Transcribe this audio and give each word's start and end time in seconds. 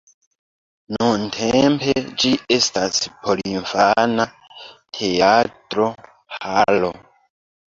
Nuntempe 0.93 1.93
ĝi 2.23 2.31
estas 2.57 3.01
porinfana 3.27 4.27
teatro-halo. 5.01 6.91